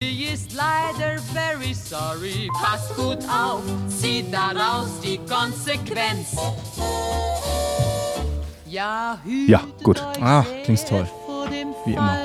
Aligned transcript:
Sie 0.00 0.26
ist 0.32 0.52
leider 0.54 1.20
very 1.34 1.74
sorry. 1.74 2.48
Pass 2.54 2.94
gut 2.94 3.18
auf, 3.28 3.64
zieh 3.88 4.24
daraus 4.30 5.00
die 5.02 5.18
Konsequenz. 5.18 6.36
Ja, 8.64 9.18
Ja, 9.48 9.64
gut. 9.82 10.00
Ah, 10.20 10.44
klingt 10.62 10.86
toll. 10.86 11.04
Wie 11.84 11.94
immer. 11.94 12.16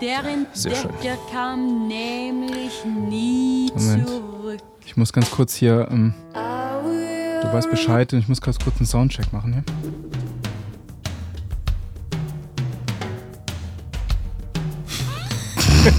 Der 0.00 0.22
Sehr 0.52 0.76
schön. 0.76 0.90
Entdecker 0.90 1.18
kam 1.32 1.88
nämlich 1.88 2.84
nie 2.84 3.72
Moment. 3.74 4.06
zurück. 4.06 4.60
Ich 4.86 4.96
muss 4.96 5.12
ganz 5.12 5.28
kurz 5.32 5.56
hier, 5.56 5.88
ähm, 5.90 6.14
du 6.34 7.52
weißt 7.52 7.68
Bescheid, 7.68 8.12
ich 8.12 8.28
muss 8.28 8.40
ganz 8.40 8.60
kurz 8.60 8.76
einen 8.76 8.86
Soundcheck 8.86 9.32
machen 9.32 9.54
hier. 9.54 10.07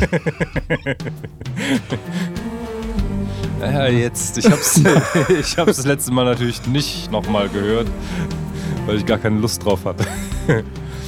Ja, 3.62 3.88
jetzt. 3.88 4.38
Ich 4.38 4.50
hab's, 4.50 4.78
ich 5.42 5.58
hab's 5.58 5.78
das 5.78 5.86
letzte 5.86 6.12
Mal 6.14 6.26
natürlich 6.26 6.66
nicht 6.68 7.12
nochmal 7.12 7.50
gehört, 7.50 7.88
weil 8.86 8.98
ich 8.98 9.06
gar 9.06 9.18
keine 9.18 9.40
Lust 9.40 9.64
drauf 9.66 9.86
hatte. 9.86 10.06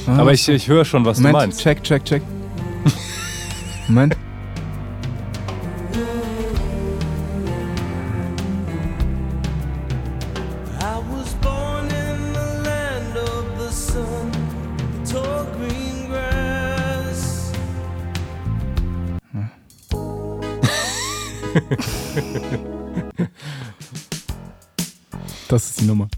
Ah, 0.06 0.18
Aber 0.18 0.32
ich, 0.32 0.48
ich 0.48 0.68
höre 0.68 0.84
schon, 0.84 1.04
was 1.04 1.18
Moment, 1.18 1.34
du 1.34 1.38
meinst. 1.38 1.60
check, 1.62 1.82
check, 1.82 2.04
check. 2.04 2.22
Moment. 3.88 4.16
Das 25.52 25.68
ist 25.68 25.80
die 25.82 25.84
Nummer. 25.84 26.08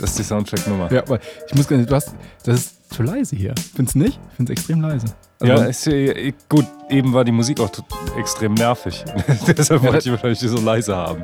Das 0.00 0.10
ist 0.10 0.18
die 0.18 0.24
Soundcheck-Nummer. 0.24 0.92
Ja, 0.92 1.02
aber 1.02 1.20
ich 1.46 1.54
muss 1.54 1.68
gar 1.68 1.76
nicht, 1.76 1.88
du 1.88 1.94
hast, 1.94 2.12
das 2.42 2.56
ist 2.56 2.92
zu 2.92 3.04
leise 3.04 3.36
hier. 3.36 3.54
Findest 3.72 3.94
du 3.94 4.00
nicht? 4.00 4.18
Ich 4.30 4.36
find's 4.36 4.50
extrem 4.50 4.80
leise. 4.80 5.06
Also, 5.38 5.52
ja, 5.52 5.64
ist, 5.66 5.86
äh, 5.86 6.32
gut, 6.48 6.66
eben 6.88 7.12
war 7.12 7.24
die 7.24 7.30
Musik 7.30 7.60
auch 7.60 7.70
extrem 8.18 8.54
nervig. 8.54 9.04
Deshalb 9.46 9.80
wollte 9.84 10.08
ich 10.08 10.10
wahrscheinlich 10.10 10.40
die 10.40 10.48
so 10.48 10.60
leise 10.60 10.96
haben. 10.96 11.22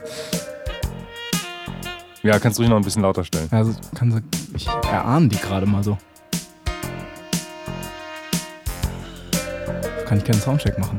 Ja, 2.22 2.38
kannst 2.38 2.58
du 2.58 2.62
ruhig 2.62 2.70
noch 2.70 2.76
ein 2.76 2.84
bisschen 2.84 3.02
lauter 3.02 3.24
stellen. 3.24 3.48
also 3.50 3.74
kann 3.96 4.22
ich 4.54 4.68
erahne 4.68 5.26
die 5.26 5.38
gerade 5.38 5.66
mal 5.66 5.82
so. 5.82 5.98
Kann 10.06 10.18
ich 10.18 10.24
keinen 10.24 10.40
Soundcheck 10.40 10.78
machen. 10.78 10.98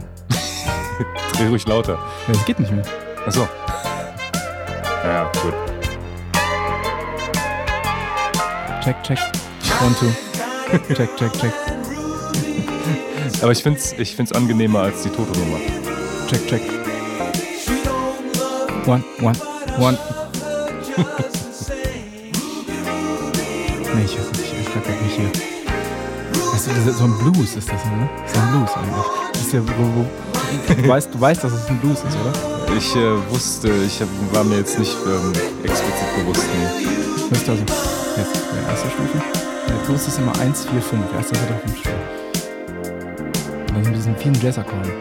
Dreh 1.34 1.48
ruhig 1.48 1.66
lauter. 1.68 2.00
Das 2.28 2.46
geht 2.46 2.60
nicht 2.60 2.72
mehr. 2.72 2.86
Achso. 3.26 3.48
Ja, 5.04 5.32
gut. 5.42 5.54
Check, 8.84 9.04
check. 9.04 9.20
One, 9.82 9.96
two. 10.00 10.12
Check, 10.96 11.16
check, 11.18 11.34
check. 11.34 11.54
Aber 13.42 13.52
ich 13.52 13.62
find's, 13.62 13.94
ich 13.94 14.16
find's 14.16 14.32
angenehmer 14.32 14.80
als 14.82 15.04
die 15.04 15.10
Toto-Nummer. 15.10 15.60
Check, 16.30 16.48
check. 16.48 16.62
One, 18.86 19.04
one, 19.22 19.38
one. 19.80 19.98
nee, 23.96 24.06
ich 24.06 24.18
weiß 24.18 24.32
nicht, 24.32 24.54
ich 24.62 24.70
frag 24.70 24.88
mich 25.04 25.16
hier. 25.16 25.32
Weißt 26.54 26.68
du, 26.68 26.72
das 26.72 26.88
ist 26.88 26.98
so 26.98 27.04
ein 27.04 27.18
Blues 27.20 27.56
ist 27.56 27.70
das, 27.72 27.86
ne? 27.86 28.10
Ist 28.26 28.38
ein 28.38 28.52
Blues 28.52 28.72
eigentlich. 28.76 29.06
Das 29.34 29.42
ist 29.42 29.54
ja, 29.54 29.62
wo, 29.62 29.84
wo, 29.96 30.06
du, 30.68 30.88
weißt, 30.88 31.14
du 31.14 31.22
weißt, 31.22 31.44
dass 31.44 31.52
es 31.52 31.68
ein 31.70 31.80
Blues 31.80 32.00
ist, 32.00 32.18
oder? 32.18 32.78
Ich 32.78 32.96
äh, 32.96 33.32
wusste, 33.32 33.70
ich 33.86 34.02
hab, 34.02 34.08
war 34.34 34.44
mir 34.44 34.58
jetzt 34.58 34.78
nicht 34.80 34.96
ähm, 35.06 35.34
explizit 35.64 36.16
bewusst. 36.18 36.44
Nee. 36.54 36.88
Das 37.30 37.42
ist 37.42 37.50
also 37.50 37.62
jetzt 37.62 38.36
der 38.54 38.70
erste 38.70 38.90
Stufe. 38.90 39.22
Der 39.68 39.86
Blues 39.86 40.08
ist 40.08 40.18
immer 40.18 40.38
1, 40.40 40.66
4, 40.66 40.82
5. 40.82 41.14
Erster, 41.16 41.36
dritter, 41.36 41.60
fünf 41.66 41.78
Stufe. 41.78 41.96
Und 43.68 43.76
dann 43.76 43.84
sind 43.84 43.96
diesen 43.96 44.16
vielen 44.18 44.42
Jazz-Akkorden. 44.42 44.92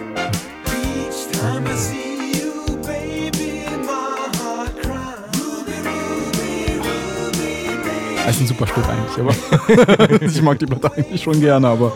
Cries. 1.33 1.93
Das 8.27 8.35
ist 8.35 8.41
ein 8.41 8.47
super 8.49 8.67
Stück 8.67 8.85
eigentlich, 8.89 9.19
aber 9.21 10.21
ich 10.21 10.43
mag 10.43 10.59
die 10.59 10.67
Platte 10.67 10.93
eigentlich 10.97 11.23
schon 11.23 11.41
gerne, 11.41 11.69
aber. 11.69 11.93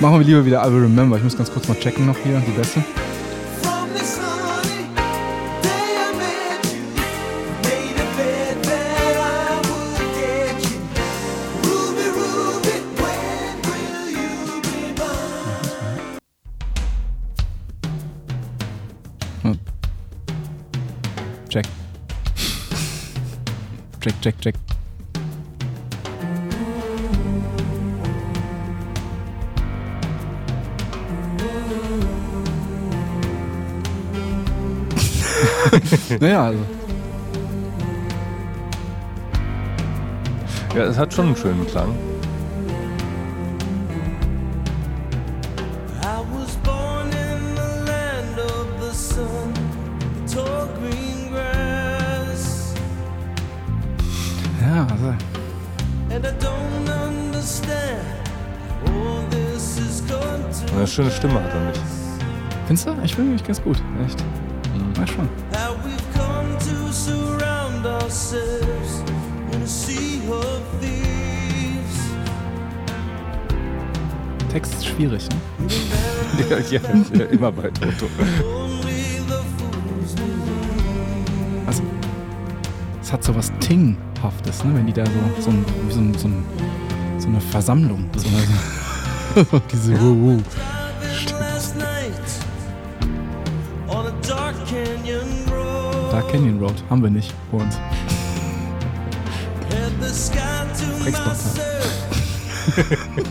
Machen 0.00 0.18
wir 0.20 0.26
lieber 0.26 0.44
wieder 0.44 0.66
I 0.66 0.72
Will 0.72 0.82
Remember. 0.82 1.16
Ich 1.16 1.24
muss 1.24 1.36
ganz 1.36 1.50
kurz 1.50 1.68
mal 1.68 1.78
checken 1.78 2.06
noch 2.06 2.18
hier, 2.18 2.40
die 2.46 2.52
beste. 2.52 2.84
From 3.62 3.92
this 3.94 4.16
sunny 4.16 4.86
naja, 36.20 36.44
also. 36.46 36.60
Ja, 40.74 40.84
es 40.84 40.98
hat 40.98 41.12
schon 41.14 41.26
einen 41.26 41.36
schönen 41.36 41.66
Klang. 41.66 41.94
I 46.02 46.18
was 46.32 46.56
born 46.62 47.08
in 47.08 47.54
the 47.54 47.90
land 47.90 48.38
of 48.38 48.66
the 48.80 48.94
sun, 48.94 49.54
the 50.26 50.34
tall 50.34 50.68
green 50.78 51.32
grass. 51.32 52.74
Ja, 54.60 54.86
also. 54.90 55.14
And 56.10 56.26
I 56.26 56.32
don't 56.38 56.88
understand 56.88 58.04
all 58.86 59.24
this 59.30 59.78
is 59.78 60.02
going 60.02 60.68
to 60.68 60.76
Eine 60.76 60.86
schöne 60.86 61.10
Stimme 61.10 61.42
hat 61.42 61.54
er 61.54 61.60
nicht. 61.60 61.80
Findest 62.66 62.86
du? 62.86 62.92
Ich 63.02 63.14
finde 63.14 63.32
mich 63.32 63.44
ganz 63.44 63.62
gut. 63.62 63.82
Echt. 64.04 64.22
Ja, 64.98 65.06
schon. 65.06 65.28
Text 74.56 74.72
ist 74.72 74.86
schwierig, 74.86 75.28
ne? 75.28 75.36
Ja, 76.50 76.56
ja, 76.70 76.80
ja, 77.12 77.24
immer 77.26 77.52
bei 77.52 77.68
Toto. 77.68 78.08
Also, 81.66 81.82
es 83.02 83.12
hat 83.12 83.22
so 83.22 83.36
was 83.36 83.52
Tinghaftes, 83.60 84.64
ne? 84.64 84.74
Wenn 84.74 84.86
die 84.86 84.94
da 84.94 85.04
so, 85.04 85.12
so, 85.40 85.50
ein, 85.50 85.62
wie 85.86 85.92
so, 85.92 86.00
ein, 86.00 86.14
so, 86.14 86.28
ein, 86.28 86.44
so 87.18 87.28
eine 87.28 87.40
Versammlung. 87.42 88.08
So 88.16 88.28
eine, 88.28 89.60
diese 89.72 90.00
Wuhu. 90.00 90.40
Dark 96.10 96.32
canyon 96.32 96.58
road. 96.60 96.82
Haben 96.88 97.02
wir 97.02 97.10
nicht 97.10 97.34
vor 97.50 97.60
uns. 97.60 97.78
Had 102.76 102.98
Wir 103.16 103.24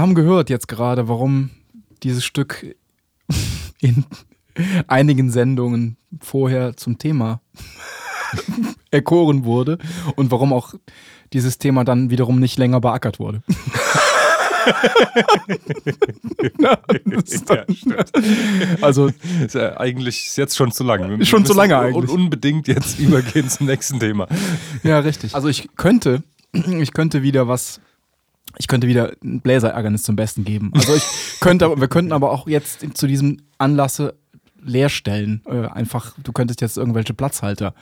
haben 0.00 0.14
gehört 0.14 0.50
jetzt 0.50 0.68
gerade, 0.68 1.08
warum 1.08 1.50
dieses 2.02 2.24
Stück 2.24 2.76
in 3.80 4.04
einigen 4.88 5.30
Sendungen 5.30 5.96
vorher 6.20 6.76
zum 6.76 6.98
Thema 6.98 7.40
erkoren 8.92 9.44
wurde 9.44 9.78
und 10.16 10.30
warum 10.30 10.52
auch 10.52 10.74
dieses 11.32 11.58
Thema 11.58 11.82
dann 11.84 12.10
wiederum 12.10 12.38
nicht 12.38 12.58
länger 12.58 12.80
beackert 12.80 13.18
wurde. 13.18 13.42
Ja, 16.60 16.78
also 18.80 19.10
Ist 19.44 19.54
ja 19.54 19.76
eigentlich 19.78 20.26
ist 20.26 20.36
jetzt 20.36 20.56
schon 20.56 20.70
zu 20.72 20.84
lang. 20.84 21.18
Wir 21.18 21.26
Schon 21.26 21.44
zu 21.44 21.52
lange 21.54 21.76
eigentlich. 21.76 22.10
unbedingt 22.10 22.68
jetzt 22.68 22.98
übergehen 22.98 23.48
zum 23.48 23.66
nächsten 23.66 23.98
Thema. 24.00 24.28
Ja, 24.82 25.00
richtig. 25.00 25.34
Also 25.34 25.48
ich 25.48 25.68
könnte 25.76 26.22
ich 26.52 26.92
könnte 26.92 27.22
wieder 27.22 27.48
was, 27.48 27.80
ich 28.58 28.68
könnte 28.68 28.86
wieder 28.86 29.12
ein 29.24 29.40
Bläser-Ärgernis 29.40 30.02
zum 30.02 30.16
Besten 30.16 30.44
geben. 30.44 30.70
Also 30.74 30.94
ich 30.94 31.04
könnte, 31.40 31.64
aber- 31.66 31.80
wir 31.80 31.88
könnten 31.88 32.12
aber 32.12 32.30
auch 32.30 32.46
jetzt 32.46 32.86
zu 32.94 33.06
diesem 33.06 33.38
Anlasse 33.58 34.14
leer 34.64 34.88
stellen. 34.88 35.42
Äh, 35.46 35.66
einfach, 35.68 36.12
du 36.22 36.32
könntest 36.32 36.60
jetzt 36.60 36.76
irgendwelche 36.76 37.14
Platzhalter 37.14 37.74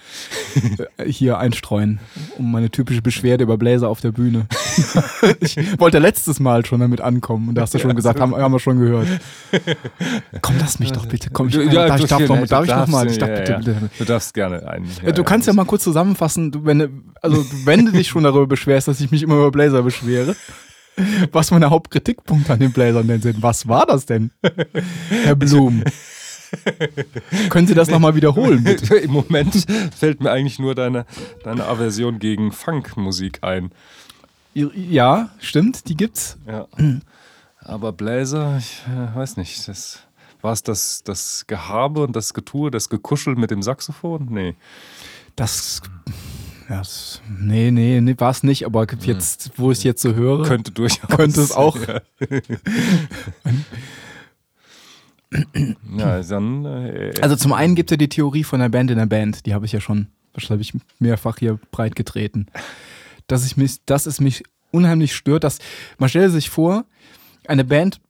äh, 0.97 1.05
hier 1.11 1.38
einstreuen, 1.38 2.00
um 2.38 2.50
meine 2.53 2.71
typische 2.71 3.03
Beschwerde 3.03 3.44
über 3.44 3.59
Bläser 3.59 3.88
auf 3.88 4.00
der 4.00 4.12
Bühne. 4.12 4.47
ich 5.41 5.56
wollte 5.79 5.99
letztes 5.99 6.41
Mal 6.41 6.65
schon 6.65 6.81
damit 6.81 7.00
ankommen 7.00 7.49
und 7.50 7.55
da 7.55 7.62
hast 7.62 7.75
du 7.75 7.79
schon 7.79 7.94
gesagt, 7.94 8.21
haben, 8.21 8.35
haben 8.35 8.53
wir 8.53 8.59
schon 8.61 8.79
gehört. 8.81 9.09
Komm, 10.41 10.56
lass 10.59 10.79
mich 10.79 10.93
doch 10.93 11.06
bitte. 11.06 11.31
Komm, 11.31 11.49
ich, 11.49 11.55
darf, 11.55 12.00
ich 12.00 12.06
darf, 12.06 12.21
noch, 12.29 12.47
darf 12.47 12.65
ich 12.65 12.71
noch 12.71 12.87
mal? 12.87 13.06
Ich 13.09 13.19
darf, 13.19 13.29
ja, 13.31 13.37
bitte, 13.37 13.53
ja. 13.53 13.59
bitte. 13.59 13.91
Du 13.99 14.05
darfst 14.05 14.35
gerne 14.35 14.69
einen. 14.69 14.88
Äh, 15.03 15.12
Du 15.12 15.25
kannst 15.25 15.47
ja 15.47 15.53
mal 15.53 15.67
kurz 15.67 15.85
zusammenfassen, 15.85 16.50
du, 16.50 16.65
wenn, 16.65 16.79
du- 16.79 16.88
also 17.21 17.44
wenn 17.65 17.85
du 17.87 17.93
dich 17.93 18.09
schon 18.09 18.25
darüber 18.25 18.47
beschwerst, 18.47 18.88
dass 18.88 19.00
ich 19.00 19.11
mich 19.11 19.23
immer 19.23 19.35
über 19.37 19.50
Blazer 19.50 19.83
beschwere, 19.83 20.35
was 21.33 21.50
meine 21.50 21.71
Hauptkritikpunkte 21.71 22.53
an 22.53 22.59
den 22.59 22.73
Blazern 22.73 23.06
denn 23.06 23.21
sind. 23.23 23.43
Was 23.43 23.69
war 23.69 23.87
das 23.87 24.06
denn, 24.06 24.31
Herr 25.25 25.35
Blum? 25.37 25.83
Können 27.49 27.67
Sie 27.67 27.75
das 27.75 27.88
nochmal 27.88 28.14
wiederholen, 28.14 28.64
bitte? 28.64 28.97
Im 28.97 29.12
Moment 29.12 29.67
fällt 29.97 30.20
mir 30.20 30.31
eigentlich 30.31 30.58
nur 30.58 30.75
deine, 30.75 31.06
deine 31.44 31.67
Aversion 31.67 32.19
gegen 32.19 32.52
Funkmusik 32.52 33.38
ein. 33.43 33.70
Ja, 34.55 35.31
stimmt, 35.38 35.88
die 35.88 35.97
gibt's. 35.97 36.37
Ja. 36.47 36.67
Aber 37.61 37.93
Bläser, 37.93 38.56
ich 38.58 38.82
äh, 38.88 39.14
weiß 39.14 39.37
nicht, 39.37 39.69
das, 39.69 40.00
war 40.43 40.52
es 40.52 40.62
das, 40.62 41.02
das 41.05 41.47
Gehabe 41.47 42.02
und 42.02 42.17
das 42.17 42.35
Getue, 42.35 42.70
das 42.70 42.88
Gekuschel 42.88 43.37
mit 43.37 43.50
dem 43.50 43.62
Saxophon? 43.62 44.29
Nee. 44.31 44.55
Das, 45.37 45.82
das 46.69 47.20
nee, 47.29 47.70
nee, 47.70 48.00
nee 48.00 48.14
war 48.19 48.31
es 48.31 48.43
nicht, 48.43 48.64
aber 48.67 48.87
jetzt, 49.02 49.52
wo 49.56 49.70
ich 49.70 49.79
es 49.79 49.85
jetzt 49.85 50.02
so 50.02 50.14
höre, 50.14 50.44
Könnte 50.44 50.73
durchaus. 50.73 51.17
könnte 51.17 51.41
es 51.41 51.52
auch. 51.52 51.76
Ja, 51.87 52.00
dann. 55.31 56.65
Äh, 56.65 57.12
Also 57.21 57.37
zum 57.37 57.53
einen 57.53 57.75
gibt 57.75 57.91
es 57.91 57.94
ja 57.94 57.99
die 57.99 58.09
Theorie 58.09 58.44
von 58.44 58.61
der 58.61 58.69
Band 58.69 58.91
in 58.91 58.99
der 58.99 59.06
Band, 59.06 59.47
die 59.47 59.55
habe 59.55 59.67
ich 59.67 59.73
ja 59.73 59.81
schon 59.81 60.09
wahrscheinlich 60.32 60.73
mehrfach 60.99 61.38
hier 61.38 61.59
breit 61.71 61.97
getreten. 61.97 62.47
Dass, 63.27 63.47
ich 63.47 63.56
mich, 63.56 63.85
dass 63.85 64.06
es 64.06 64.21
mich 64.21 64.43
unheimlich 64.71 65.15
stört, 65.15 65.44
dass 65.44 65.59
man 65.99 66.09
stelle 66.09 66.31
sich 66.31 66.50
vor, 66.50 66.85
eine 67.47 67.65
Band 67.65 68.00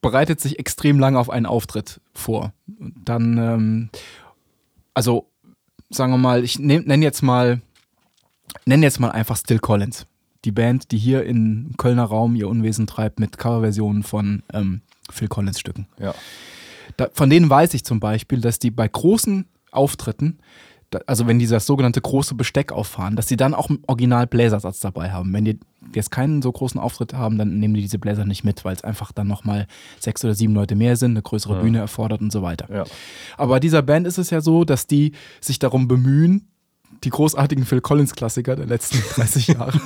bereitet 0.00 0.40
sich 0.40 0.58
extrem 0.58 0.98
lange 0.98 1.18
auf 1.18 1.30
einen 1.30 1.46
Auftritt 1.46 2.00
vor. 2.12 2.52
Und 2.78 2.94
Dann, 3.04 3.38
ähm, 3.38 3.90
also 4.94 5.28
sagen 5.90 6.12
wir 6.12 6.18
mal, 6.18 6.42
ich 6.44 6.58
nenne 6.58 7.04
jetzt 7.04 7.22
mal, 7.22 7.60
nenne 8.66 8.84
jetzt 8.84 8.98
mal 9.00 9.10
einfach 9.10 9.36
Still 9.36 9.60
Collins. 9.60 10.06
Die 10.44 10.52
Band, 10.52 10.90
die 10.90 10.98
hier 10.98 11.24
im 11.24 11.74
Kölner 11.76 12.04
Raum 12.04 12.34
ihr 12.34 12.48
Unwesen 12.48 12.86
treibt 12.88 13.20
mit 13.20 13.38
Coverversionen 13.38 14.02
von 14.02 14.42
ähm, 14.52 14.80
Phil 15.10 15.28
Collins 15.28 15.60
Stücken. 15.60 15.86
ja. 15.98 16.14
Da, 16.96 17.08
von 17.12 17.30
denen 17.30 17.48
weiß 17.48 17.72
ich 17.74 17.84
zum 17.84 18.00
Beispiel, 18.00 18.40
dass 18.40 18.58
die 18.58 18.70
bei 18.70 18.86
großen 18.86 19.46
Auftritten, 19.70 20.40
da, 20.90 21.00
also 21.06 21.26
wenn 21.26 21.38
die 21.38 21.46
das 21.46 21.64
sogenannte 21.64 22.00
große 22.00 22.34
Besteck 22.34 22.70
auffahren, 22.70 23.16
dass 23.16 23.28
sie 23.28 23.36
dann 23.36 23.54
auch 23.54 23.70
einen 23.70 23.82
Original 23.86 24.26
Bläsersatz 24.26 24.80
dabei 24.80 25.10
haben. 25.10 25.32
Wenn 25.32 25.44
die 25.44 25.58
jetzt 25.94 26.10
keinen 26.10 26.42
so 26.42 26.52
großen 26.52 26.78
Auftritt 26.78 27.14
haben, 27.14 27.38
dann 27.38 27.58
nehmen 27.58 27.74
die 27.74 27.80
diese 27.80 27.98
Bläser 27.98 28.26
nicht 28.26 28.44
mit, 28.44 28.64
weil 28.64 28.74
es 28.74 28.84
einfach 28.84 29.12
dann 29.12 29.26
nochmal 29.26 29.66
sechs 29.98 30.22
oder 30.24 30.34
sieben 30.34 30.54
Leute 30.54 30.74
mehr 30.76 30.96
sind, 30.96 31.12
eine 31.12 31.22
größere 31.22 31.60
Bühne 31.62 31.78
erfordert 31.78 32.20
und 32.20 32.30
so 32.30 32.42
weiter. 32.42 32.68
Ja. 32.72 32.84
Aber 33.38 33.54
bei 33.54 33.60
dieser 33.60 33.82
Band 33.82 34.06
ist 34.06 34.18
es 34.18 34.30
ja 34.30 34.40
so, 34.42 34.64
dass 34.64 34.86
die 34.86 35.12
sich 35.40 35.58
darum 35.58 35.88
bemühen, 35.88 36.51
die 37.04 37.10
großartigen 37.10 37.64
Phil 37.64 37.80
Collins-Klassiker 37.80 38.56
der 38.56 38.66
letzten 38.66 38.98
30 39.14 39.48
Jahre 39.48 39.80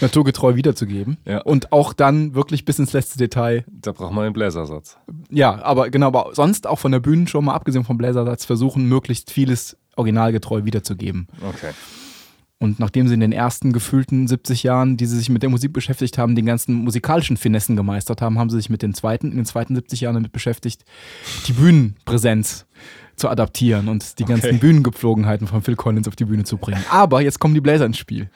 naturgetreu 0.00 0.54
wiederzugeben. 0.56 1.18
Ja. 1.24 1.42
Und 1.42 1.72
auch 1.72 1.92
dann 1.92 2.34
wirklich 2.34 2.64
bis 2.64 2.78
ins 2.78 2.92
letzte 2.92 3.18
Detail 3.18 3.64
Da 3.68 3.92
braucht 3.92 4.12
man 4.12 4.24
den 4.24 4.32
Bläsersatz. 4.32 4.96
ja, 5.30 5.62
aber 5.62 5.90
genau, 5.90 6.08
aber 6.08 6.30
sonst 6.32 6.66
auch 6.66 6.78
von 6.78 6.92
der 6.92 7.00
Bühnenshow, 7.00 7.40
mal 7.40 7.54
abgesehen 7.54 7.84
vom 7.84 7.98
Bläsersatz, 7.98 8.44
versuchen, 8.44 8.86
möglichst 8.88 9.30
vieles 9.30 9.76
originalgetreu 9.96 10.64
wiederzugeben. 10.64 11.28
Okay. 11.48 11.70
Und 12.64 12.80
nachdem 12.80 13.08
sie 13.08 13.14
in 13.14 13.20
den 13.20 13.32
ersten 13.32 13.74
gefühlten 13.74 14.26
70 14.26 14.62
Jahren, 14.62 14.96
die 14.96 15.04
sie 15.04 15.18
sich 15.18 15.28
mit 15.28 15.42
der 15.42 15.50
Musik 15.50 15.74
beschäftigt 15.74 16.16
haben, 16.16 16.34
den 16.34 16.46
ganzen 16.46 16.76
musikalischen 16.76 17.36
Finessen 17.36 17.76
gemeistert 17.76 18.22
haben, 18.22 18.38
haben 18.38 18.48
sie 18.48 18.56
sich 18.56 18.70
mit 18.70 18.80
den 18.80 18.94
zweiten, 18.94 19.30
in 19.30 19.36
den 19.36 19.44
zweiten 19.44 19.74
70 19.74 20.00
Jahren 20.00 20.14
damit 20.14 20.32
beschäftigt, 20.32 20.82
die 21.46 21.52
Bühnenpräsenz 21.52 22.64
zu 23.16 23.28
adaptieren 23.28 23.88
und 23.88 24.18
die 24.18 24.24
ganzen 24.24 24.58
Bühnengepflogenheiten 24.60 25.46
von 25.46 25.60
Phil 25.60 25.76
Collins 25.76 26.08
auf 26.08 26.16
die 26.16 26.24
Bühne 26.24 26.44
zu 26.44 26.56
bringen. 26.56 26.82
Aber 26.90 27.20
jetzt 27.20 27.38
kommen 27.38 27.52
die 27.52 27.60
Bläser 27.60 27.84
ins 27.84 27.98
Spiel. 27.98 28.30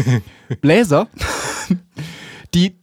Bläser, 0.62 1.08
die, 2.54 2.78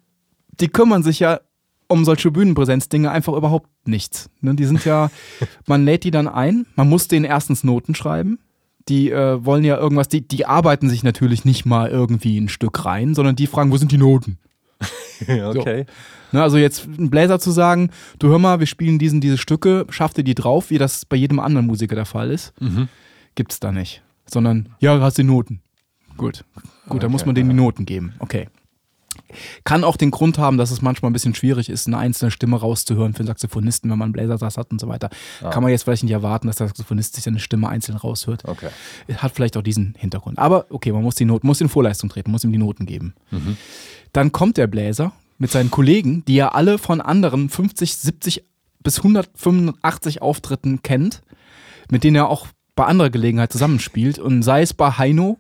die 0.60 0.68
kümmern 0.68 1.02
sich 1.02 1.20
ja 1.20 1.42
um 1.88 2.06
solche 2.06 2.30
Bühnenpräsenzdinge 2.30 3.10
einfach 3.10 3.34
überhaupt 3.34 3.68
nichts. 3.88 4.30
Ne? 4.42 4.54
Die 4.54 4.66
sind 4.66 4.86
ja, 4.86 5.10
man 5.66 5.86
lädt 5.86 6.04
die 6.04 6.12
dann 6.12 6.28
ein, 6.28 6.68
man 6.76 6.88
muss 6.88 7.08
denen 7.08 7.26
erstens 7.26 7.64
Noten 7.64 7.96
schreiben. 7.96 8.38
Die 8.90 9.12
äh, 9.12 9.44
wollen 9.46 9.64
ja 9.64 9.78
irgendwas, 9.78 10.10
die, 10.10 10.28
die 10.28 10.46
arbeiten 10.46 10.90
sich 10.90 11.04
natürlich 11.04 11.46
nicht 11.46 11.66
mal 11.66 11.90
irgendwie 11.90 12.38
ein 12.38 12.50
Stück 12.50 12.86
rein, 12.86 13.16
sondern 13.16 13.36
die 13.36 13.48
fragen, 13.48 13.72
wo 13.72 13.78
sind 13.78 13.92
die 13.92 13.98
Noten? 13.98 14.38
okay. 15.28 15.86
Ne, 16.32 16.42
also 16.42 16.58
jetzt 16.58 16.86
ein 16.86 17.10
Bläser 17.10 17.40
zu 17.40 17.52
sagen, 17.52 17.92
du 18.20 18.28
hör 18.28 18.40
mal, 18.40 18.60
wir 18.60 18.68
spielen 18.68 19.00
diesen, 19.00 19.22
diese 19.22 19.38
Stücke, 19.38 19.86
schaff 19.90 20.14
dir 20.14 20.24
die 20.24 20.36
drauf, 20.36 20.70
wie 20.70 20.78
das 20.78 21.06
bei 21.06 21.16
jedem 21.16 21.40
anderen 21.40 21.68
Musiker 21.68 21.96
der 21.96 22.06
Fall 22.06 22.32
ist, 22.32 22.54
gibt's 23.36 23.60
da 23.60 23.72
nicht. 23.72 24.02
Sondern, 24.26 24.70
ja, 24.80 25.00
hast 25.00 25.18
die 25.18 25.24
Noten. 25.24 25.62
Gut. 26.18 26.44
Gut, 26.90 27.04
dann 27.04 27.12
muss 27.12 27.26
man 27.26 27.36
denen 27.36 27.50
die 27.50 27.56
Noten 27.56 27.86
geben. 27.86 28.14
Okay. 28.20 28.48
Kann 29.64 29.84
auch 29.84 29.98
den 29.98 30.12
Grund 30.12 30.38
haben, 30.38 30.58
dass 30.58 30.72
es 30.72 30.82
manchmal 30.82 31.10
ein 31.10 31.14
bisschen 31.14 31.36
schwierig 31.36 31.70
ist, 31.70 31.88
eine 31.88 31.98
einzelne 31.98 32.32
Stimme 32.32 32.58
rauszuhören 32.58 33.14
für 33.14 33.20
einen 33.20 33.28
Saxophonisten, 33.28 33.90
wenn 33.90 33.98
man 33.98 34.08
einen 34.08 34.14
Bläsersatz 34.14 34.58
hat 34.58 34.72
und 34.72 34.80
so 34.80 34.88
weiter. 34.88 35.10
Kann 35.42 35.64
man 35.64 35.72
jetzt 35.72 35.84
vielleicht 35.84 36.04
nicht 36.04 36.12
erwarten, 36.12 36.48
dass 36.48 36.58
der 36.58 36.68
Saxophonist 36.68 37.16
sich 37.16 37.24
seine 37.24 37.40
Stimme 37.40 37.70
einzeln 37.70 37.98
raushört. 37.98 38.46
Okay. 38.46 38.70
Hat 39.16 39.34
vielleicht 39.34 39.58
auch 39.58 39.62
diesen 39.62 39.96
Hintergrund. 39.98 40.40
Aber 40.40 40.66
okay, 40.70 40.92
man 40.92 41.04
muss 41.04 41.16
die 41.16 41.26
Noten, 41.26 41.48
muss 41.48 41.62
in 41.62 41.70
Vorleistung 41.70 42.10
treten, 42.10 42.32
muss 42.32 42.44
ihm 42.44 42.52
die 42.52 42.58
Noten 42.58 42.86
geben. 42.86 43.14
Dann 44.12 44.32
kommt 44.32 44.58
der 44.58 44.68
Bläser 44.68 45.12
mit 45.38 45.52
seinen 45.52 45.72
Kollegen, 45.72 46.24
die 46.26 46.38
er 46.38 46.56
alle 46.56 46.78
von 46.78 47.02
anderen 47.02 47.50
50, 47.50 47.96
70 47.96 48.44
bis 48.84 48.98
185 48.98 50.22
Auftritten 50.22 50.84
kennt, 50.84 51.24
mit 51.90 52.04
denen 52.04 52.18
er 52.18 52.30
auch 52.30 52.48
bei 52.76 52.86
anderer 52.86 53.10
Gelegenheit 53.10 53.52
zusammenspielt. 53.52 54.20
Und 54.20 54.44
sei 54.44 54.62
es 54.62 54.74
bei 54.74 54.92
Heino 54.92 55.40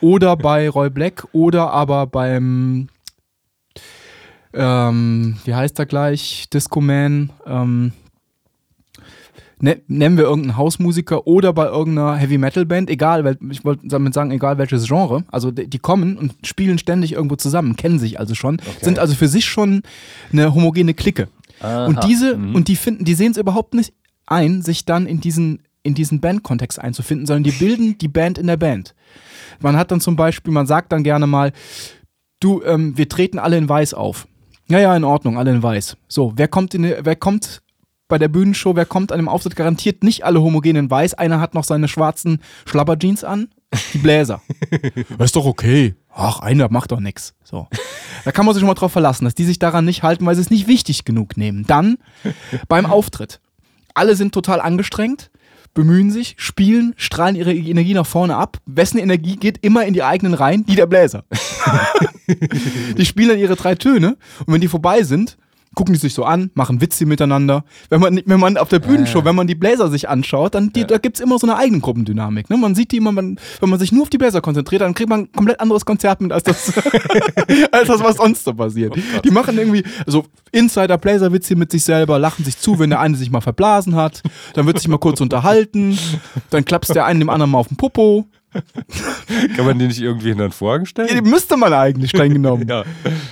oder 0.00 0.36
bei 0.36 0.68
Roy 0.68 0.90
Black 0.90 1.26
oder 1.32 1.70
aber 1.72 2.06
beim, 2.06 2.88
ähm, 4.54 5.36
wie 5.44 5.54
heißt 5.54 5.78
er 5.78 5.86
gleich, 5.86 6.46
Disco 6.52 6.80
Man, 6.80 7.30
ähm, 7.46 7.92
ne, 9.60 9.80
nennen 9.88 10.16
wir 10.16 10.24
irgendeinen 10.24 10.56
Hausmusiker 10.56 11.26
oder 11.26 11.52
bei 11.52 11.66
irgendeiner 11.66 12.16
Heavy 12.16 12.38
Metal 12.38 12.64
Band, 12.66 12.90
egal, 12.90 13.24
wel- 13.24 13.50
ich 13.50 13.64
wollte 13.64 13.86
damit 13.88 14.14
sagen, 14.14 14.30
egal 14.30 14.58
welches 14.58 14.86
Genre, 14.86 15.24
also 15.30 15.50
die, 15.50 15.78
kommen 15.78 16.16
und 16.18 16.34
spielen 16.44 16.78
ständig 16.78 17.12
irgendwo 17.12 17.36
zusammen, 17.36 17.76
kennen 17.76 17.98
sich 17.98 18.18
also 18.20 18.34
schon, 18.34 18.60
sind 18.80 18.98
also 18.98 19.14
für 19.14 19.28
sich 19.28 19.44
schon 19.44 19.82
eine 20.32 20.54
homogene 20.54 20.94
Clique. 20.94 21.28
Und 21.86 22.04
diese, 22.04 22.34
und 22.34 22.68
die 22.68 22.76
finden, 22.76 23.04
die 23.04 23.14
sehen 23.14 23.32
es 23.32 23.38
überhaupt 23.38 23.74
nicht 23.74 23.92
ein, 24.26 24.62
sich 24.62 24.84
dann 24.84 25.06
in 25.06 25.20
diesen, 25.20 25.60
in 25.82 25.94
diesen 25.94 26.20
Bandkontext 26.20 26.78
einzufinden, 26.78 27.26
sondern 27.26 27.44
die 27.44 27.52
bilden 27.58 27.96
die 27.98 28.08
Band 28.08 28.38
in 28.38 28.46
der 28.46 28.56
Band. 28.56 28.94
Man 29.60 29.76
hat 29.76 29.90
dann 29.90 30.00
zum 30.00 30.16
Beispiel, 30.16 30.52
man 30.52 30.66
sagt 30.66 30.92
dann 30.92 31.04
gerne 31.04 31.26
mal, 31.26 31.52
du, 32.40 32.62
ähm, 32.64 32.96
wir 32.98 33.08
treten 33.08 33.38
alle 33.38 33.56
in 33.56 33.68
Weiß 33.68 33.94
auf. 33.94 34.26
Ja, 34.68 34.78
ja, 34.78 34.96
in 34.96 35.04
Ordnung, 35.04 35.38
alle 35.38 35.50
in 35.50 35.62
Weiß. 35.62 35.96
So, 36.08 36.32
wer 36.36 36.48
kommt 36.48 36.74
in, 36.74 36.82
wer 36.82 37.16
kommt 37.16 37.62
bei 38.08 38.18
der 38.18 38.28
Bühnenshow, 38.28 38.76
wer 38.76 38.86
kommt 38.86 39.12
an 39.12 39.18
dem 39.18 39.28
Auftritt 39.28 39.56
garantiert 39.56 40.04
nicht 40.04 40.24
alle 40.24 40.40
homogen 40.40 40.76
in 40.76 40.90
Weiß. 40.90 41.14
Einer 41.14 41.40
hat 41.40 41.54
noch 41.54 41.64
seine 41.64 41.88
schwarzen 41.88 42.40
Schlabberjeans 42.66 43.24
an. 43.24 43.48
Die 43.92 43.98
Bläser. 43.98 44.40
ist 45.18 45.36
doch 45.36 45.46
okay. 45.46 45.94
Ach, 46.12 46.40
einer 46.40 46.70
macht 46.70 46.92
doch 46.92 47.00
nix. 47.00 47.34
So. 47.42 47.66
Da 48.24 48.32
kann 48.32 48.46
man 48.46 48.54
sich 48.54 48.60
schon 48.60 48.68
mal 48.68 48.74
drauf 48.74 48.92
verlassen, 48.92 49.24
dass 49.24 49.34
die 49.34 49.44
sich 49.44 49.58
daran 49.58 49.84
nicht 49.84 50.02
halten, 50.02 50.24
weil 50.26 50.34
sie 50.34 50.42
es 50.42 50.50
nicht 50.50 50.68
wichtig 50.68 51.04
genug 51.04 51.36
nehmen. 51.36 51.66
Dann 51.66 51.98
beim 52.68 52.86
Auftritt. 52.86 53.40
Alle 53.94 54.16
sind 54.16 54.32
total 54.32 54.60
angestrengt, 54.60 55.30
bemühen 55.74 56.10
sich, 56.10 56.34
spielen, 56.38 56.94
strahlen 56.96 57.36
ihre 57.36 57.52
Energie 57.52 57.94
nach 57.94 58.06
vorne 58.06 58.36
ab. 58.36 58.58
Wessen 58.64 58.98
Energie 58.98 59.36
geht 59.36 59.58
immer 59.62 59.84
in 59.84 59.92
die 59.92 60.02
eigenen 60.02 60.34
Reihen? 60.34 60.64
Die 60.64 60.76
der 60.76 60.86
Bläser. 60.86 61.24
die 62.96 63.04
spielen 63.04 63.30
dann 63.30 63.38
ihre 63.38 63.56
drei 63.56 63.74
Töne 63.74 64.16
und 64.46 64.54
wenn 64.54 64.60
die 64.60 64.68
vorbei 64.68 65.02
sind, 65.02 65.36
gucken 65.74 65.94
die 65.94 66.00
sich 66.00 66.14
so 66.14 66.24
an, 66.24 66.50
machen 66.54 66.80
Witze 66.80 67.06
miteinander. 67.06 67.64
Wenn 67.88 68.00
man, 68.00 68.20
wenn 68.24 68.40
man 68.40 68.56
auf 68.56 68.68
der 68.68 68.78
Bühnenshow, 68.78 69.24
wenn 69.24 69.34
man 69.34 69.46
die 69.46 69.54
Bläser 69.54 69.88
sich 69.88 70.08
anschaut, 70.08 70.54
dann 70.54 70.72
die, 70.72 70.86
da 70.86 70.98
gibt's 70.98 71.20
immer 71.20 71.38
so 71.38 71.46
eine 71.46 71.56
eigene 71.56 71.80
Gruppendynamik. 71.80 72.50
Ne? 72.50 72.56
Man 72.56 72.74
sieht 72.74 72.92
die 72.92 72.98
immer, 72.98 73.12
man, 73.12 73.38
wenn 73.60 73.70
man 73.70 73.78
sich 73.78 73.92
nur 73.92 74.02
auf 74.02 74.10
die 74.10 74.18
Bläser 74.18 74.40
konzentriert, 74.40 74.82
dann 74.82 74.94
kriegt 74.94 75.10
man 75.10 75.20
ein 75.20 75.32
komplett 75.32 75.60
anderes 75.60 75.84
Konzert 75.84 76.20
mit 76.20 76.32
als 76.32 76.44
das, 76.44 76.72
als 77.72 77.88
das 77.88 78.02
was 78.02 78.16
sonst 78.16 78.44
so 78.44 78.54
passiert. 78.54 78.94
die 79.24 79.30
machen 79.30 79.58
irgendwie 79.58 79.84
so 80.06 80.24
Insider-Bläser-Witze 80.52 81.56
mit 81.56 81.70
sich 81.70 81.84
selber, 81.84 82.18
lachen 82.18 82.44
sich 82.44 82.58
zu, 82.58 82.78
wenn 82.78 82.90
der 82.90 83.00
eine 83.00 83.16
sich 83.16 83.30
mal 83.30 83.40
verblasen 83.40 83.96
hat. 83.96 84.22
Dann 84.54 84.66
wird 84.66 84.78
sich 84.78 84.88
mal 84.88 84.98
kurz 84.98 85.20
unterhalten. 85.20 85.98
Dann 86.50 86.64
klappst 86.64 86.94
der 86.94 87.06
einen 87.06 87.20
dem 87.20 87.30
anderen 87.30 87.50
mal 87.50 87.58
auf 87.58 87.68
den 87.68 87.76
Popo. 87.76 88.26
Kann 89.56 89.66
man 89.66 89.78
die 89.78 89.86
nicht 89.86 90.00
irgendwie 90.00 90.28
hinter 90.28 90.48
den 90.48 90.52
Vorhang 90.52 90.84
Die 90.84 90.90
stellen? 90.90 91.24
müsste 91.24 91.56
man 91.56 91.72
eigentlich 91.72 92.10
streng 92.10 92.32
genommen. 92.32 92.66
Ja. 92.74 92.84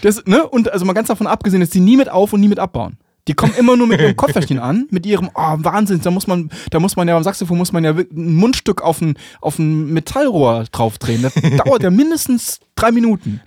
Das, 0.03 0.25
ne? 0.27 0.47
Und 0.47 0.73
also 0.73 0.85
mal 0.85 0.93
ganz 0.93 1.09
davon 1.09 1.27
abgesehen, 1.27 1.61
dass 1.61 1.71
die 1.71 1.81
nie 1.81 1.97
mit 1.97 2.11
auf 2.11 2.33
und 2.33 2.41
nie 2.41 2.49
mit 2.49 2.59
abbauen. 2.59 2.99
Die 3.29 3.35
kommen 3.35 3.55
immer 3.57 3.77
nur 3.77 3.87
mit 3.87 4.01
ihrem 4.01 4.17
Kopfhörchen 4.17 4.59
an, 4.59 4.89
mit 4.91 5.07
ihrem, 5.07 5.31
oh, 5.35 5.57
Wahnsinn, 5.59 6.01
da 6.03 6.11
muss 6.11 6.27
man, 6.27 6.51
da 6.71 6.81
muss 6.81 6.97
man 6.97 7.07
ja 7.07 7.15
beim 7.15 7.23
Saxophon 7.23 7.57
muss 7.57 7.73
man 7.73 7.85
ja 7.85 7.93
ein 7.93 8.35
Mundstück 8.35 8.83
auf 8.83 9.01
ein, 9.01 9.15
auf 9.41 9.59
ein 9.59 9.93
Metallrohr 9.93 10.65
draufdrehen. 10.73 11.23
Das 11.23 11.35
dauert 11.65 11.83
ja 11.85 11.91
mindestens 11.91 12.61
drei 12.75 12.91
Minuten. 12.91 13.41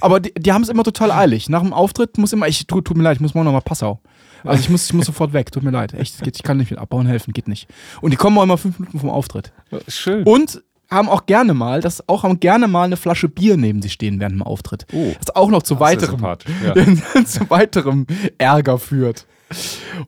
Aber 0.00 0.20
die, 0.20 0.32
die 0.34 0.52
haben 0.52 0.62
es 0.62 0.68
immer 0.68 0.84
total 0.84 1.10
eilig. 1.10 1.48
Nach 1.48 1.62
dem 1.62 1.72
Auftritt 1.72 2.16
muss 2.16 2.32
immer, 2.32 2.46
ich 2.46 2.66
tut, 2.68 2.84
tut 2.84 2.96
mir 2.96 3.02
leid, 3.02 3.16
ich 3.16 3.20
muss 3.20 3.34
morgen 3.34 3.46
nochmal 3.46 3.62
Passau. 3.62 4.00
Also 4.44 4.60
ich 4.60 4.70
muss, 4.70 4.86
ich 4.86 4.92
muss 4.92 5.06
sofort 5.06 5.32
weg, 5.32 5.50
tut 5.50 5.64
mir 5.64 5.72
leid. 5.72 5.94
Echt, 5.94 6.24
ich 6.24 6.42
kann 6.44 6.58
nicht 6.58 6.70
mit 6.70 6.78
abbauen 6.78 7.06
helfen, 7.06 7.32
geht 7.32 7.48
nicht. 7.48 7.66
Und 8.00 8.12
die 8.12 8.16
kommen 8.16 8.38
auch 8.38 8.44
immer 8.44 8.56
fünf 8.56 8.78
Minuten 8.78 9.00
vom 9.00 9.10
Auftritt. 9.10 9.52
Schön. 9.88 10.22
Und 10.22 10.62
haben 10.90 11.08
auch 11.08 11.26
gerne 11.26 11.54
mal, 11.54 11.80
das 11.80 12.08
auch 12.08 12.22
haben 12.22 12.40
gerne 12.40 12.66
mal 12.68 12.84
eine 12.84 12.96
Flasche 12.96 13.28
Bier 13.28 13.56
neben 13.56 13.82
sich 13.82 13.92
stehen 13.92 14.20
während 14.20 14.36
dem 14.36 14.42
Auftritt. 14.42 14.86
Oh. 14.92 15.12
Das 15.18 15.34
auch 15.36 15.50
noch 15.50 15.62
zu 15.62 15.80
weiterem, 15.80 16.20
ja. 16.64 17.24
zu 17.24 17.48
weiterem 17.50 18.06
Ärger 18.38 18.78
führt. 18.78 19.26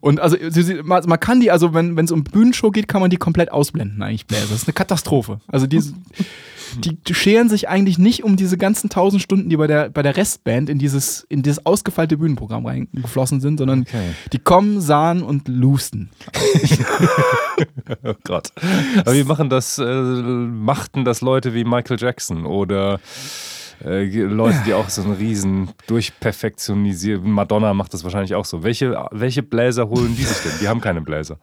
Und 0.00 0.20
also 0.20 0.36
sie- 0.50 0.62
sie- 0.62 0.82
man 0.82 1.02
man 1.06 1.18
kann 1.18 1.40
die, 1.40 1.50
also 1.50 1.72
wenn 1.74 1.98
es 1.98 2.10
um 2.12 2.24
Bühnenshow 2.24 2.70
geht, 2.70 2.88
kann 2.88 3.00
man 3.00 3.08
die 3.10 3.16
komplett 3.16 3.50
ausblenden 3.52 4.02
eigentlich, 4.02 4.26
Bläser. 4.26 4.46
Das 4.50 4.62
ist 4.62 4.68
eine 4.68 4.74
Katastrophe. 4.74 5.40
Also 5.48 5.66
die, 5.66 5.82
die, 6.78 7.14
scheren 7.14 7.48
sich 7.48 7.68
eigentlich 7.68 7.98
nicht 7.98 8.24
um 8.24 8.36
diese 8.36 8.56
ganzen 8.56 8.90
tausend 8.90 9.22
Stunden, 9.22 9.48
die 9.50 9.56
bei 9.56 9.66
der, 9.66 9.90
bei 9.90 10.02
der 10.02 10.16
Restband 10.16 10.68
in 10.70 10.78
dieses, 10.78 11.26
in 11.28 11.42
dieses 11.42 11.64
ausgefeilte 11.66 12.16
Bühnenprogramm 12.16 12.66
reingeflossen 12.66 13.40
sind, 13.40 13.58
sondern 13.58 13.82
Okay. 13.82 14.10
die 14.32 14.38
kommen, 14.38 14.80
sahen 14.80 15.22
und 15.22 15.48
lusten. 15.48 16.10
Oh 18.02 18.14
Gott. 18.24 18.48
Aber 19.00 19.14
wie 19.14 19.24
machen 19.24 19.50
das, 19.50 19.76
äh, 19.78 19.84
machten 19.84 21.04
das 21.04 21.20
Leute 21.20 21.52
wie 21.52 21.64
Michael 21.64 21.98
Jackson 22.00 22.46
oder 22.46 23.00
äh, 23.84 24.04
Leute, 24.04 24.58
die 24.66 24.74
auch 24.74 24.88
so 24.88 25.02
einen 25.02 25.12
riesen 25.12 25.70
durchperfektionisieren. 25.86 27.30
Madonna 27.30 27.74
macht 27.74 27.94
das 27.94 28.04
wahrscheinlich 28.04 28.34
auch 28.34 28.44
so. 28.44 28.62
Welche, 28.62 29.04
welche 29.10 29.42
Bläser 29.42 29.88
holen 29.88 30.14
die 30.16 30.24
sich 30.24 30.38
denn? 30.38 30.52
Die 30.60 30.68
haben 30.68 30.80
keine 30.80 31.00
Bläser. 31.00 31.38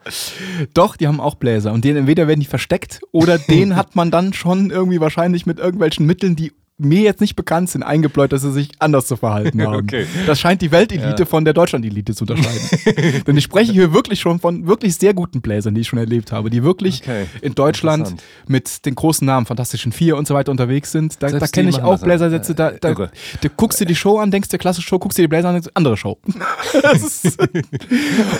Doch, 0.74 0.98
die 0.98 1.08
haben 1.08 1.20
auch 1.20 1.36
Bläser. 1.36 1.74
Und 1.74 1.84
denen 1.84 1.98
entweder 1.98 2.28
werden 2.28 2.40
die 2.40 2.46
versteckt 2.46 3.02
oder 3.12 3.38
den 3.38 3.76
hat 3.76 3.96
man 3.96 4.12
dann 4.12 4.34
schon 4.34 4.70
irgendwie 4.70 5.00
wahrscheinlich 5.00 5.46
mit 5.46 5.60
irgendwelchen 5.60 6.06
Mitteln, 6.06 6.36
die 6.36 6.54
mir 6.80 7.02
jetzt 7.02 7.22
nicht 7.22 7.36
bekannt 7.36 7.70
sind, 7.72 7.82
eingebläut, 7.82 8.32
dass 8.32 8.44
sie 8.44 8.52
sich 8.52 8.70
anders 8.80 9.08
zu 9.08 9.16
verhalten 9.18 9.62
haben. 9.66 9.76
Okay. 9.86 10.06
Das 10.28 10.40
scheint 10.40 10.62
die 10.62 10.72
Weltelite 10.72 11.24
Ja. 11.24 11.26
von 11.26 11.44
der 11.44 11.54
Deutschland-Elite 11.56 12.14
zu 12.14 12.24
unterscheiden. 12.26 13.24
Denn 13.28 13.36
ich 13.36 13.44
spreche 13.44 13.72
hier 13.74 13.94
wirklich 13.94 14.20
schon 14.20 14.40
von 14.40 14.68
wirklich 14.68 14.96
sehr 14.96 15.14
guten 15.16 15.42
Bläsern, 15.42 15.74
die 15.74 15.82
ich 15.82 15.88
schon 15.88 15.98
erlebt 16.00 16.32
habe, 16.32 16.50
die 16.52 16.64
wirklich 16.64 17.02
Okay. 17.02 17.26
in 17.42 17.56
Deutschland 17.56 18.16
mit 18.48 18.86
den 18.86 18.94
großen 18.96 19.26
Namen, 19.26 19.46
Fantastischen 19.48 19.92
Vier 19.92 20.18
und 20.18 20.28
so 20.28 20.34
weiter 20.36 20.52
unterwegs 20.52 20.92
sind. 20.92 21.22
Da, 21.24 21.30
da 21.30 21.48
kenne 21.48 21.70
ich 21.70 21.82
auch 21.82 21.94
das, 21.94 22.02
Bläsersätze, 22.04 22.54
da, 22.54 22.70
äh, 22.70 22.80
da, 22.80 22.90
irre. 22.90 23.12
du 23.42 23.50
guckst 23.50 23.80
dir 23.80 23.86
die 23.86 23.96
Show 23.96 24.18
an, 24.20 24.30
denkst 24.30 24.50
dir 24.50 24.58
klasse 24.60 24.82
Show, 24.84 25.00
guckst 25.00 25.18
dir 25.18 25.24
die 25.24 25.28
Bläser 25.28 25.50
an, 25.50 25.56
denkst 25.56 25.70
andere 25.74 25.98
Show. 25.98 26.18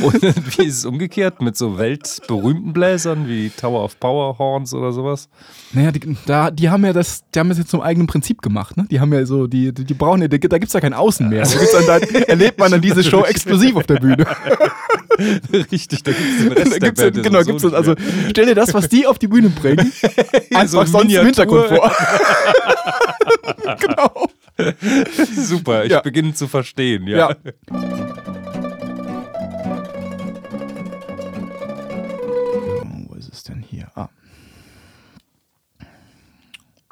Und 0.02 0.22
wie 0.58 0.66
ist 0.66 0.78
es 0.80 0.86
umgekehrt 0.86 1.42
mit 1.42 1.58
so 1.58 1.78
weltberühmten 1.78 2.74
Bläsern 2.74 3.28
wie 3.28 3.50
Tower 3.50 3.84
of 3.84 4.00
Power 4.00 4.38
Horns 4.38 4.74
oder 4.74 4.92
sowas? 4.92 5.30
Naja, 5.74 5.92
die, 5.92 6.16
da, 6.26 6.52
die 6.52 6.70
haben 6.70 6.86
ja 6.86 6.94
das, 6.94 7.24
die 7.34 7.40
haben 7.40 7.50
das 7.50 7.58
jetzt 7.58 7.72
zum 7.72 7.82
eigenen 7.82 8.08
Prinzip 8.08 8.27
gemacht, 8.36 8.76
ne? 8.78 8.86
Die 8.92 9.00
haben 9.00 9.14
ja 9.14 9.26
so, 9.26 9.48
die, 9.48 9.74
die, 9.74 9.86
die 9.86 9.94
brauchen 9.94 10.22
ja, 10.22 10.28
da 10.28 10.38
gibt's 10.38 10.74
ja 10.74 10.80
kein 10.82 10.94
Außen 10.94 11.30
mehr. 11.30 11.44
Da, 11.44 12.00
dann, 12.00 12.02
da 12.02 12.20
erlebt 12.28 12.60
man 12.60 12.72
dann 12.72 12.82
diese 12.82 13.04
Show 13.04 13.24
exklusiv 13.24 13.76
auf 13.76 13.86
der 13.88 13.96
Bühne. 13.96 14.26
Richtig, 15.72 16.04
da 16.04 16.12
gibt 16.12 16.24
es 16.30 16.38
den 16.44 16.52
Rest 16.52 16.66
Da 16.66 16.80
der 16.80 16.80
gibt's 16.80 17.02
ja, 17.02 17.10
Band 17.10 17.24
genau, 17.24 17.44
gibt's 17.44 17.64
das, 17.64 17.74
also 17.74 17.96
stell 18.30 18.46
dir 18.46 18.56
das, 18.56 18.74
was 18.74 18.90
die 18.90 19.08
auf 19.08 19.18
die 19.18 19.28
Bühne 19.28 19.50
bringen, 19.50 19.92
einfach 20.54 20.86
so 20.86 20.92
sonst 20.92 21.14
im. 21.14 21.26
Hintergrund 21.26 21.68
vor. 21.68 21.92
genau. 23.80 24.28
Super, 25.36 25.86
ich 25.86 25.92
Ja. 25.92 26.02
beginne 26.02 26.34
zu 26.34 26.48
verstehen. 26.48 27.08
Ja. 27.08 27.30
Ja. 27.30 27.36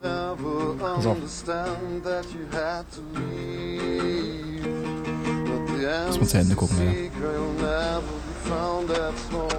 The 0.05 0.35
Muss 6.07 6.17
man 6.19 6.27
zu 6.27 6.37
Ende 6.37 6.55
gucken, 6.55 6.77
ja. 6.77 6.91
answer 6.91 7.11
will 7.21 7.53
never 7.57 8.01
be 8.01 8.33
found 8.49 8.91
at 8.91 9.13
all. 9.33 9.49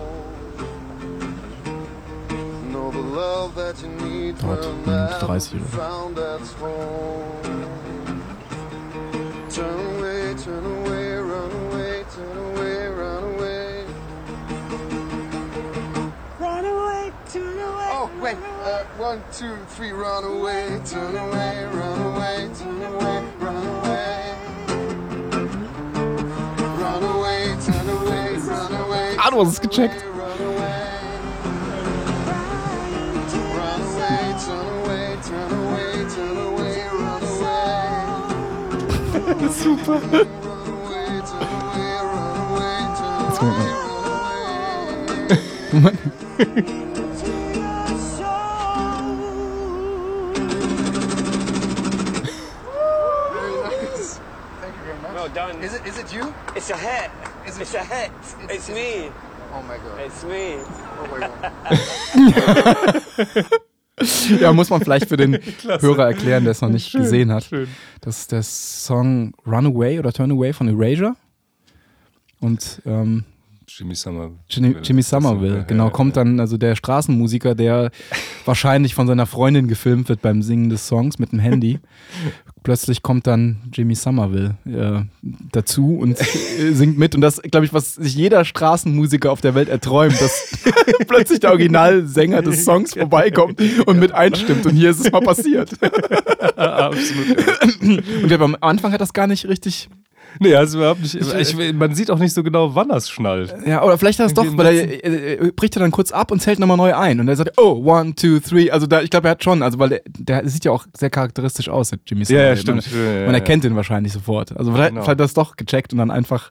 No, 2.73 2.91
the 2.91 2.99
love 2.99 3.55
that 3.57 3.77
you 3.83 3.89
need 3.89 4.37
Dauert 4.39 4.65
will 4.65 4.73
Minute 4.75 4.87
never 4.87 5.27
30 5.27 5.27
be 5.27 5.57
oder 5.57 5.69
so. 5.71 5.77
found 5.77 6.19
at 6.19 6.41
home. 6.61 7.43
Turn 9.51 9.81
away, 9.99 10.35
turn 10.35 10.65
away, 10.65 11.17
run 11.17 11.51
away, 11.71 12.05
turn 12.15 12.37
away, 12.37 12.77
run 12.77 12.86
away. 12.86 12.86
Wait. 18.67 18.73
Uh, 18.73 18.85
one, 18.99 19.23
two, 19.33 19.57
three, 19.69 19.93
run 19.93 20.25
away, 20.25 20.81
turn 20.85 21.17
away, 21.17 21.65
run 21.73 22.01
away, 22.01 22.49
run 23.39 23.63
away, 23.63 24.27
turn 27.65 27.89
away, 27.89 28.37
run 28.39 28.73
away. 28.75 29.17
I 29.19 29.31
don't 29.31 29.51
skip, 29.51 29.73
run 29.73 29.89
away, 29.89 30.67
run 33.37 33.83
away, 33.95 34.35
turn 34.45 34.69
away, 34.69 35.07
run 35.07 36.37
away. 36.47 36.67
Ah, 36.69 36.81
du 38.11 38.19
hast 38.19 38.33
es 38.33 38.41
gecheckt. 38.41 38.85
Run 38.85 38.91
away. 39.07 39.27
Turn 39.27 39.53
away, 40.59 41.05
run 41.87 42.17
away, 42.17 42.17
run 42.17 42.37
away, 42.47 42.81
turn 46.55 46.86
Is 55.67 55.75
it 55.75 55.81
is 55.87 55.99
it 55.99 56.13
you? 56.15 56.33
It's 56.55 56.71
a 56.71 56.77
hit. 56.77 57.11
Is 57.49 57.57
it- 57.57 57.63
It's 57.63 57.75
a 57.75 57.81
hit. 57.81 58.11
It's- 58.45 58.57
It's 58.57 58.69
me. 58.69 59.11
Oh 59.53 59.63
my 59.63 59.77
god. 59.79 59.99
It's 60.07 60.23
me. 60.25 60.59
Oh 61.03 61.07
my 61.13 61.19
god. 61.27 61.53
Ja, 64.41 64.53
muss 64.53 64.69
man 64.69 64.83
vielleicht 64.83 65.09
für 65.09 65.17
den 65.17 65.35
Hörer 65.81 66.09
erklären, 66.09 66.45
der 66.45 66.51
es 66.51 66.61
noch 66.61 66.69
nicht 66.69 66.93
gesehen 66.93 67.33
hat. 67.33 67.45
schön. 67.45 67.67
Das 68.03 68.19
ist 68.19 68.31
der 68.33 68.43
Song 68.43 69.33
Runaway 69.47 69.99
oder 69.99 70.13
Turn 70.13 70.31
Away 70.31 70.53
von 70.53 70.69
Erasure. 70.69 71.15
Und 72.41 72.83
ähm, 72.85 73.25
Jimmy 73.67 73.95
Summer. 73.95 74.33
Jimmy, 74.51 74.77
Jimmy 74.83 75.01
Somerville, 75.03 75.65
genau, 75.67 75.89
kommt 75.89 76.19
dann, 76.19 76.39
also 76.41 76.59
der 76.59 76.77
Straßenmusiker, 76.77 77.55
der 77.55 77.91
wahrscheinlich 78.47 78.95
von 78.95 79.07
seiner 79.07 79.27
Freundin 79.27 79.69
gefilmt 79.69 80.09
wird 80.09 80.23
beim 80.23 80.43
Singen 80.43 80.71
des 80.71 80.87
Songs 80.87 81.19
mit 81.19 81.33
dem 81.33 81.39
Handy. 81.39 81.81
Plötzlich 82.63 83.03
kommt 83.03 83.27
dann 83.27 83.59
Jimmy 83.73 83.95
Somerville 83.95 84.57
äh, 84.67 85.05
dazu 85.53 85.99
und 85.99 86.21
äh, 86.21 86.73
singt 86.73 86.99
mit. 86.99 87.15
Und 87.15 87.21
das, 87.21 87.41
glaube 87.41 87.65
ich, 87.65 87.73
was 87.73 87.95
sich 87.95 88.15
jeder 88.17 88.45
Straßenmusiker 88.45 89.31
auf 89.31 89.41
der 89.41 89.55
Welt 89.55 89.69
erträumt, 89.69 90.21
dass 90.21 90.59
plötzlich 91.07 91.41
der 91.41 91.51
Originalsänger 91.51 92.43
des 92.43 92.65
Songs 92.65 92.95
vorbeikommt 92.95 93.61
und 93.87 94.01
mit 94.01 94.13
einstimmt. 94.13 94.67
Und 94.67 94.75
hier 94.75 94.91
ist 94.91 94.99
es 94.99 95.13
mal 95.13 95.21
passiert. 95.21 95.71
Absolut. 96.57 97.39
Und 98.23 98.29
der, 98.29 98.41
am 98.41 98.57
Anfang 98.61 98.93
hat 98.93 99.01
das 99.01 99.13
gar 99.13 99.29
nicht 99.29 99.47
richtig 99.47 99.89
Nee, 100.41 100.55
also 100.55 100.79
überhaupt 100.79 101.01
nicht. 101.03 101.15
Ich, 101.15 101.73
man 101.75 101.95
sieht 101.95 102.11
auch 102.11 102.19
nicht 102.19 102.33
so 102.33 102.43
genau, 102.43 102.75
wann 102.75 102.89
das 102.89 103.09
schnallt. 103.11 103.55
Ja, 103.67 103.83
oder 103.83 103.99
vielleicht 103.99 104.19
hat 104.19 104.25
er 104.25 104.29
es 104.29 104.35
doch, 104.35 104.57
weil 104.57 104.67
er, 104.77 105.05
er, 105.05 105.41
er 105.41 105.53
bricht 105.53 105.77
er 105.77 105.81
dann 105.81 105.91
kurz 105.91 106.13
ab 106.13 106.31
und 106.31 106.41
zählt 106.41 106.59
nochmal 106.59 106.77
neu 106.77 106.95
ein. 106.95 107.21
Und 107.21 107.29
er 107.29 107.37
sagt, 107.37 107.53
oh, 107.59 107.83
one, 107.85 108.15
two, 108.15 108.39
three. 108.41 108.71
Also 108.71 108.87
da, 108.87 109.01
ich 109.03 109.11
glaube, 109.11 109.29
er 109.29 109.33
hat 109.33 109.45
schon, 109.45 109.63
also 109.63 109.79
weil 109.79 109.89
der, 109.89 110.01
der 110.07 110.49
sieht 110.49 110.65
ja 110.65 110.73
auch 110.73 110.87
sehr 110.97 111.11
charakteristisch 111.11 111.69
aus, 111.69 111.91
der 111.91 111.99
Jimmy 112.07 112.25
Ja, 112.25 112.37
ja, 112.39 112.57
Savile. 112.57 112.83
stimmt. 112.83 112.93
Man, 112.93 113.05
Ja, 113.05 113.13
ja, 113.13 113.21
man 113.27 113.29
ja. 113.35 113.39
erkennt 113.39 113.65
ihn 113.65 113.77
wahrscheinlich 113.77 114.13
sofort. 114.13 114.57
Also 114.57 114.73
vielleicht, 114.73 114.91
Genau. 114.91 115.01
vielleicht 115.03 115.11
hat 115.11 115.21
er 115.21 115.25
es 115.27 115.35
doch 115.35 115.57
gecheckt 115.57 115.93
und 115.93 115.99
dann 115.99 116.11
einfach 116.11 116.51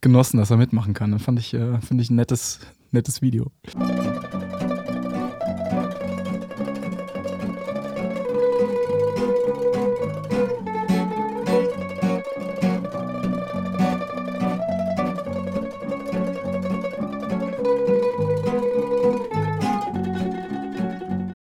genossen, 0.00 0.38
dass 0.38 0.50
er 0.50 0.56
mitmachen 0.56 0.94
kann. 0.94 1.10
Dann 1.10 1.20
fand 1.20 1.38
ich, 1.38 1.54
äh, 1.54 1.80
finde 1.86 2.02
ich 2.02 2.10
ein 2.10 2.16
nettes, 2.16 2.60
nettes 2.92 3.22
Video. 3.22 3.50